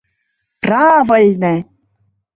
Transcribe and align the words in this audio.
—Правыльне!.. 0.63 1.55